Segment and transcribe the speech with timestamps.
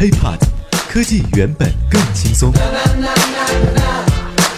[0.00, 0.38] HiPod，
[0.88, 2.50] 科技原本更轻松。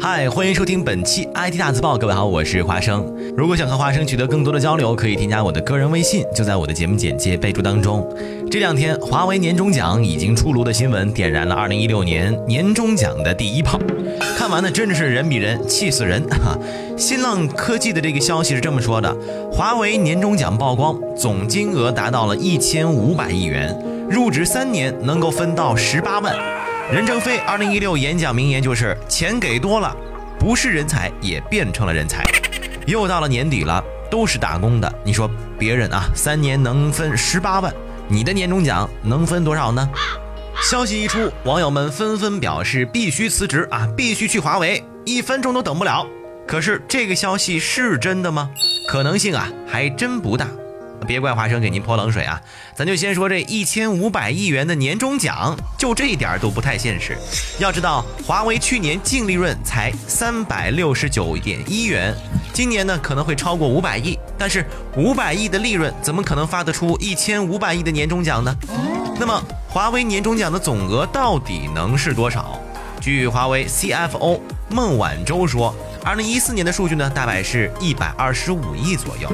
[0.00, 1.98] 嗨，欢迎收听本期 IT 大字报。
[1.98, 3.04] 各位好，我是华生。
[3.36, 8.08] 如果想和华生取得更多的交流，可以添加我的个人微信，就在我的节目简介备注当中。
[8.50, 13.78] 这两天，华为年终奖已经出炉的新闻，点燃了2016年年终奖的第一炮。
[14.38, 16.58] 看完呢，真的是人比人气死人哈！
[16.96, 19.14] 新浪科技的这个消息是这么说的：
[19.52, 23.76] 华为年终奖曝光，总金额达到了一千五百亿元，
[24.08, 26.34] 入职三年能够分到十八万。
[26.92, 29.94] 任正非2016演讲名言就是：“钱给多了，
[30.38, 32.22] 不是人才也变成了人才。”
[32.86, 37.74] 又到了年底了，都是打工的，你说别人啊，三年能分十八万，
[38.08, 39.88] 你的年终奖能分多少呢？
[40.62, 46.06] 消息一出，网友们纷纷表示必须辞职啊，必须去华为，一分钟都等不了。
[46.46, 48.48] 可是这个消息是真的吗？
[48.88, 50.46] 可能性啊，还真不大。
[51.06, 52.40] 别怪华生给您泼冷水啊，
[52.74, 57.16] 咱就先说这一千五百亿元的年终奖，就这一点都不太现实。
[57.58, 62.14] 要知道，华为去年净利润才三百六十九点一元，
[62.52, 64.66] 今年呢可能会超过五百亿，但是
[64.96, 68.54] 五百亿的利润怎么可能发得出一千五百亿的年终奖呢？
[69.18, 72.60] 那么，华为年终奖的总额到底能是多少？
[73.00, 75.74] 据华为 CFO 孟晚舟说，
[76.06, 79.28] 二零一四年的数据呢，大概是一百二十五亿左右。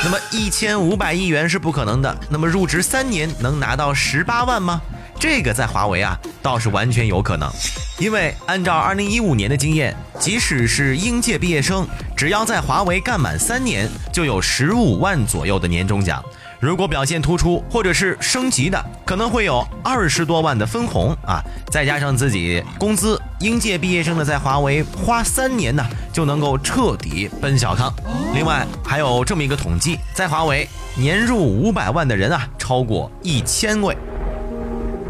[0.00, 2.14] 那么一千五百亿元是不可能的。
[2.28, 4.78] 那么入职三年能拿到十八万吗？
[5.18, 7.50] 这个在华为啊倒是完全有可能，
[7.98, 16.22] 因为按照二零一五年的经验，即使是应届毕业生，只要在华为干满三年，就有十五万左右的年终奖。
[16.60, 27.92] 如果表现突出或者是升级的，可能会有二十多万的分红啊，再加上自己工资，应届毕业生呢在华为花三年呢就能够彻底奔小康。
[28.34, 33.96] 另外还有这么一个统计，在华为年入五百万的人啊超过一千位。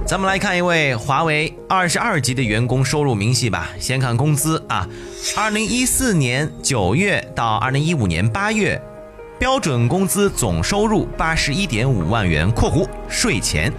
[0.05, 3.69] 咱们来看一位华为二十二级的员工收入明细吧。
[3.79, 4.87] 先看工资啊，
[5.37, 8.81] 二零一四年九月到二零一五年八月，
[9.39, 13.73] 标准工资总收入八十一点五万元（括弧税前）。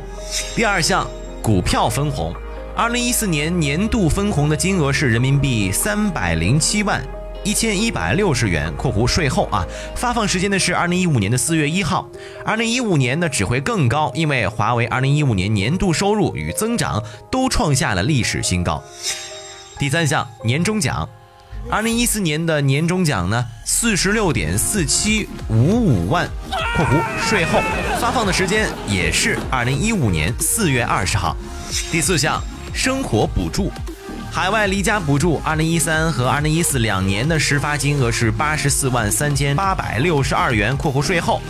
[0.56, 1.06] 第二项
[1.42, 2.34] 股票分红，
[2.74, 7.04] 二零一四年年度分红的金额是人民币三百零七万。
[7.44, 9.66] 一千一百六十元（括弧税后啊），
[9.96, 12.10] 发放时间呢是二零一五年的四月一号。
[12.46, 18.82] 二零一五年呢只会更高，因为华为二零一五年年度收入与增长都创下了历史新高。
[19.78, 21.08] 第三项年终奖，
[21.68, 26.28] 二零一四年的年终奖呢四十六点四七五五万
[26.76, 27.00] （括弧
[27.30, 27.60] 税后），
[28.00, 31.36] 发放的时间也是二零一五年四月二十号。
[31.92, 32.42] 第四项
[32.74, 33.72] 生活补助。
[34.32, 41.42] 海外离家补助，二零一三和二零一四两年的实发金额是八十四万三千八百六十二元（括弧税后）。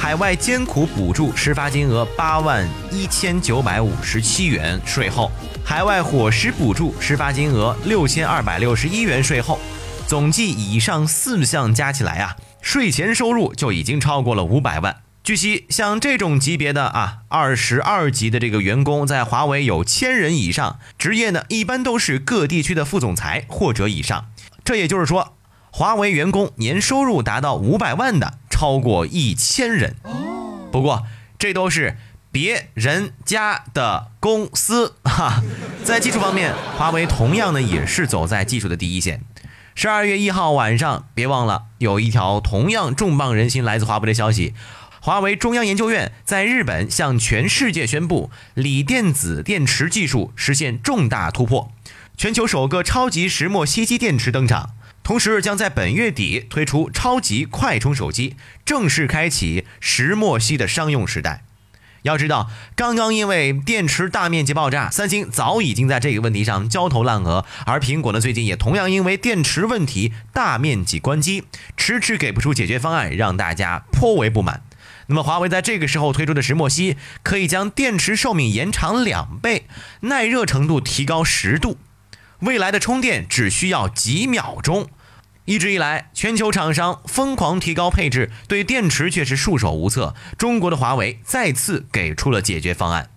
[0.00, 5.28] 海外艰苦补助实发金额八万一千九百五十七元（税后）。
[5.66, 9.58] 海外伙食补助实发金额六千二百六十一元（税后）。
[10.06, 15.02] 总计以上四项加起来啊，税前收入就已经超过了五百万。
[15.24, 24.26] 据悉，像这种级别的啊，二十二级的这个员工，在华为有千人以上，职业呢一般都是各地区的副总裁或者以上。
[24.64, 25.34] 这也就是说，
[25.72, 29.94] 华为员工年收入达到五百万的超过一千人。
[30.72, 31.06] 不过，
[31.38, 31.96] 这都是
[32.32, 35.44] 别人家的公司哈。
[35.84, 39.20] 在技术方面，华为同样呢也是走在技术的第一线。
[39.76, 44.54] 十二月一号晚上，别忘了有一条同样重磅人心来自华为的消息。
[45.00, 51.70] 华为中央研究院在日本向全世界宣布，锂电子电池技术实现重大突破，
[52.16, 54.70] 全球首个超级石墨烯基电池登场，
[55.08, 58.36] 同时将在本月底推出超级快充手机，
[58.66, 61.44] 正式开启石墨烯的商用时代。
[62.02, 74.62] 要知道，刚刚因为电池大面积爆炸，三星早已经在这个问题上焦头烂额，而苹果呢，最近也同样因为电池问题大面积关机，迟迟给不出解决方案，让大家颇为不满。
[75.06, 79.66] 那么，华为在这个时候推出的石墨烯，可以将电池寿命延长两倍，
[80.00, 81.78] 耐热程度提高十度，
[82.40, 84.90] 未来的充电只需要几秒钟。
[85.48, 90.14] 一直以来，全球厂商疯狂提高配置，对电池却是束手无策。
[90.36, 93.08] 中国的华为再次给出了解决方案。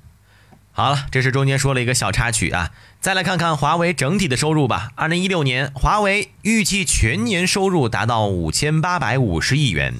[0.71, 2.71] 好了，这是中间说了一个小插曲啊。
[3.01, 4.91] 再来看看华为整体的收入吧。
[4.95, 9.95] 二零一六年，华为预计全年收入达到五千八百五十亿元。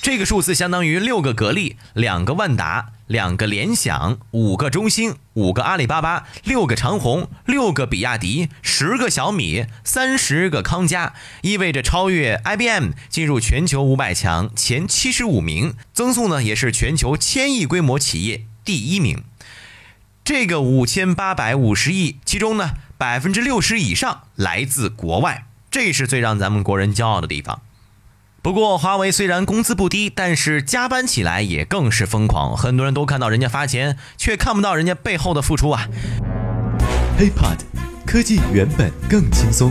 [0.00, 19.24] 这个数字相当于六个格力、两个万达、两个联想、五个中兴、五个阿里巴巴、六个长虹、六个比亚迪、十个小米、三十个康佳，意味着超越 IBM 进入全球五百强前七十五名，增速呢也是全球千亿规模企业第一名。
[20.24, 27.60] 这个五千八百五十亿，其中呢百分之六十以上来自国外，这是最让咱们国人骄傲的地方。
[28.48, 32.56] 不过，华为虽然工资不低，但是加班起来也更是疯狂。
[32.56, 35.86] 很多人都看到人家发钱，却看不到人家背后的付出啊。
[37.18, 37.58] HeyPod，
[38.06, 39.70] 科技原本更轻松。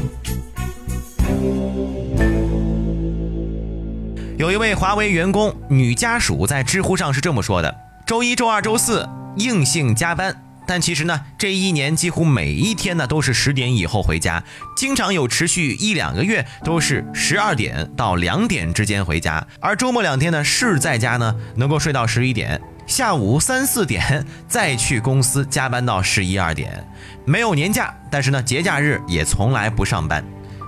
[4.38, 7.75] 有一位华为员工女家属在知乎上是这么说的：
[8.06, 10.46] 周一、周二、周四硬性加班。
[10.67, 14.43] 但其实呢，这一年几乎每一天呢都是十点以后回家，
[14.75, 26.85] 经常有持续一两个月都是十二点到两点之间回家，而周末两天呢是在家呢能够睡到十一点，下午三四点再去公司加班到十一二点，
[27.25, 30.21] 没有年假，但是呢节假日也从来不上班，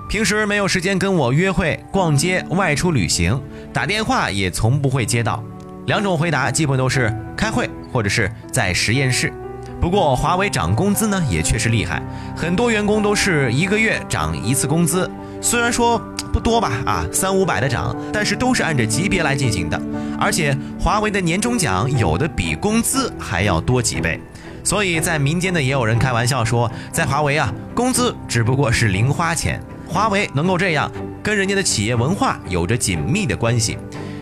[0.09, 3.39] 平时没有时间跟我约会、逛街、外出旅行，
[3.73, 5.43] 打电话也从不会接到，
[5.87, 9.33] 两种回答基本都是开会或者是在实验室。
[9.79, 12.01] 不过，华为涨工资呢也确实厉害，
[12.35, 15.09] 很多员工都是一个月涨一次工资，
[15.41, 15.97] 虽然说
[16.33, 19.81] 不多吧，啊三五百的涨，但是都是按着级别来进行的，
[20.19, 24.19] 而且华为的年终奖有的比工资还要多几倍，
[24.65, 30.91] 所以在民间呢也有人开玩笑说，在华为啊，工资只不过是零花钱，华为能够这样，
[31.23, 33.77] 跟人家的企业文化有着紧密的关系。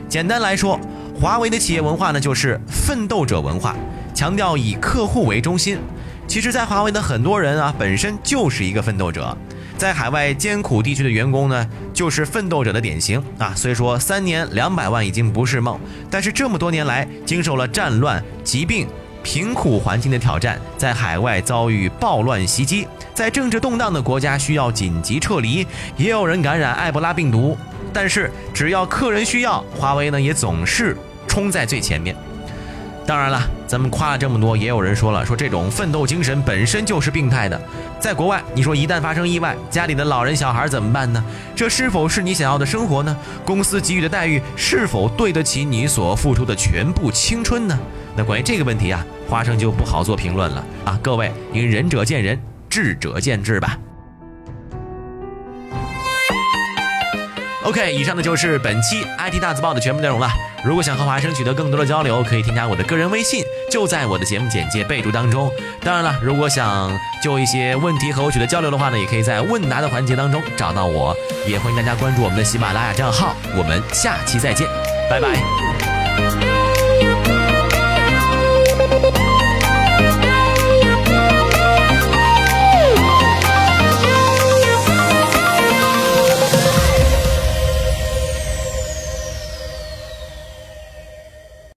[0.08, 0.80] 简单来说，
[1.20, 3.76] 华为的企业文化呢就是奋斗者文化。
[4.18, 5.78] 强调以客户为中心，
[6.26, 9.38] 其实，在华为的很多人啊，本身就是一个奋斗者，
[9.78, 13.54] 在海外艰苦地区的员工呢，就是奋斗者的典型啊。
[13.56, 15.80] 虽说三年两百万已经不是梦，
[16.10, 18.88] 但是这么多年来，经受了战乱、疾病、
[19.22, 25.64] 贫苦环境的挑战，在海外遭遇暴乱袭击，在政治动荡的国家需要紧急撤离，
[25.96, 27.56] 也有人感染埃博拉病毒，
[27.94, 30.98] 但是只要客人需要，华为呢也总是
[31.28, 32.16] 冲在最前面。
[33.08, 37.60] 当然了，咱们夸了这么多，也有人说了，说这种奋斗精神本身就是病态的。
[38.02, 41.24] 在国外，你说一旦发生意外，家里的老人小孩怎么办呢？
[41.56, 43.18] 这是否是你想要的生活呢？
[43.46, 47.80] 公司给予的待遇是否对得起你所付出的全部青春呢？
[48.14, 51.00] 那关于这个问题啊，花生就不好做评论了啊。
[51.02, 52.38] 各位，您仁者见仁，
[52.70, 53.78] 智者见智吧。
[57.64, 60.28] OK，以上的就是本期 IT 大字报的全部内容了。
[60.68, 63.42] 如果想和华生取得更多的交流，可以添加我的个人微信，
[63.72, 65.50] 就在我的节目简介备注当中。
[65.82, 66.92] 当然了，如果想
[67.24, 71.16] 就一些问题和我取得交流的话呢，也可以在问答的环节当中找到我。
[71.48, 73.34] 也欢迎大家关注我们的喜马拉雅账号。
[73.58, 74.68] 我们下期再见，
[75.10, 75.87] 拜拜。